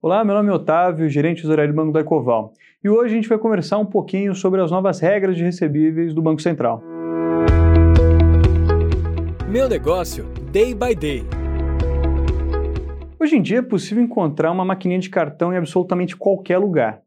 [0.00, 2.52] Olá, meu nome é Otávio, gerente tesouraria do Banco da Ecoval.
[2.84, 6.22] E hoje a gente vai conversar um pouquinho sobre as novas regras de recebíveis do
[6.22, 6.80] Banco Central.
[9.48, 11.24] Meu negócio, day by day.
[13.18, 17.02] Hoje em dia é possível encontrar uma maquininha de cartão em absolutamente qualquer lugar.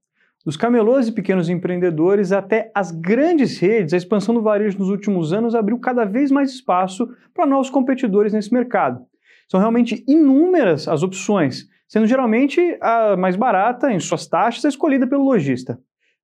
[0.46, 5.32] Dos camelôs e pequenos empreendedores até as grandes redes, a expansão do varejo nos últimos
[5.32, 9.06] anos abriu cada vez mais espaço para novos competidores nesse mercado.
[9.48, 15.26] São realmente inúmeras as opções, sendo geralmente a mais barata em suas taxas escolhida pelo
[15.26, 15.78] lojista.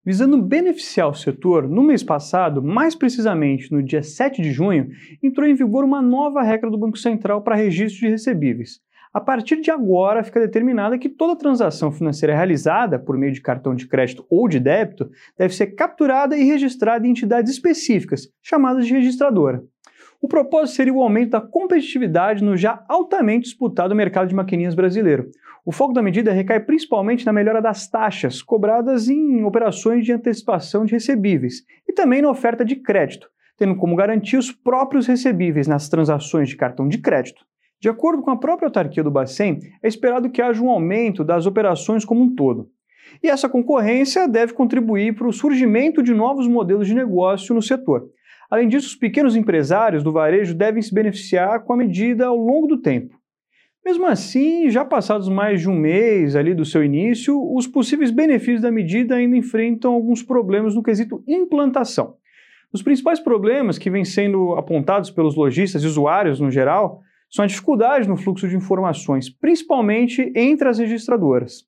[0.06, 4.88] Visando beneficiar o setor, no mês passado, mais precisamente no dia 7 de junho,
[5.22, 8.80] entrou em vigor uma nova regra do Banco Central para registro de recebíveis.
[9.14, 13.76] A partir de agora, fica determinada que toda transação financeira realizada por meio de cartão
[13.76, 18.94] de crédito ou de débito deve ser capturada e registrada em entidades específicas, chamadas de
[18.94, 19.62] registradora.
[20.20, 25.30] O propósito seria o aumento da competitividade no já altamente disputado mercado de maquininhas brasileiro.
[25.64, 30.86] O foco da medida recai principalmente na melhora das taxas cobradas em operações de antecipação
[30.86, 35.88] de recebíveis e também na oferta de crédito, tendo como garantia os próprios recebíveis nas
[35.88, 37.46] transações de cartão de crédito.
[37.80, 41.46] De acordo com a própria autarquia do Bacen, é esperado que haja um aumento das
[41.46, 42.72] operações como um todo.
[43.22, 48.10] E essa concorrência deve contribuir para o surgimento de novos modelos de negócio no setor.
[48.50, 52.68] Além disso, os pequenos empresários do varejo devem se beneficiar com a medida ao longo
[52.68, 53.18] do tempo.
[53.86, 58.62] Mesmo assim, já passados mais de um mês ali do seu início, os possíveis benefícios
[58.62, 62.16] da medida ainda enfrentam alguns problemas no quesito implantação.
[62.74, 67.48] Os principais problemas que vêm sendo apontados pelos lojistas e usuários no geral são a
[67.48, 71.66] dificuldade no fluxo de informações, principalmente entre as registradoras.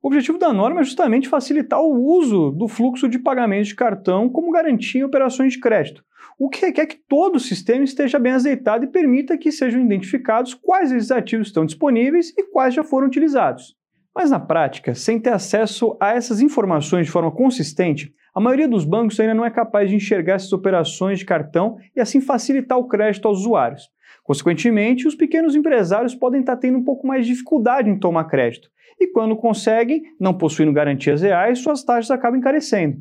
[0.00, 4.28] O objetivo da norma é justamente facilitar o uso do fluxo de pagamentos de cartão
[4.28, 6.04] como garantia em operações de crédito,
[6.38, 10.54] o que requer que todo o sistema esteja bem azeitado e permita que sejam identificados
[10.54, 13.76] quais esses ativos estão disponíveis e quais já foram utilizados.
[14.14, 18.84] Mas na prática, sem ter acesso a essas informações de forma consistente, a maioria dos
[18.84, 22.86] bancos ainda não é capaz de enxergar essas operações de cartão e assim facilitar o
[22.86, 23.90] crédito aos usuários.
[24.28, 28.68] Consequentemente, os pequenos empresários podem estar tendo um pouco mais de dificuldade em tomar crédito,
[29.00, 32.98] e quando conseguem, não possuindo garantias reais, suas taxas acabam encarecendo.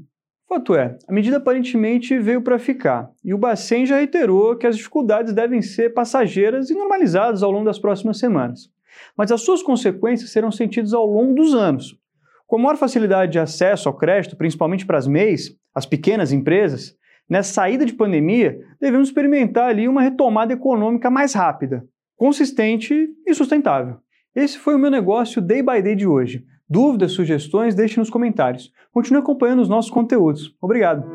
[0.47, 4.77] Fato é, a medida aparentemente veio para ficar, e o Bacen já reiterou que as
[4.77, 8.69] dificuldades devem ser passageiras e normalizadas ao longo das próximas semanas.
[9.17, 11.99] Mas as suas consequências serão sentidas ao longo dos anos.
[12.47, 16.96] Com maior facilidade de acesso ao crédito, principalmente para as MEIs, as pequenas empresas,
[17.29, 23.97] nessa saída de pandemia, devemos experimentar ali uma retomada econômica mais rápida, consistente e sustentável.
[24.35, 26.45] Esse foi o meu negócio Day by Day de hoje.
[26.69, 28.71] Dúvidas, sugestões, deixe nos comentários.
[28.91, 30.55] Continue acompanhando os nossos conteúdos.
[30.61, 31.05] Obrigado.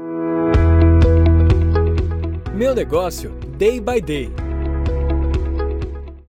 [2.54, 4.41] Meu negócio Day by Day.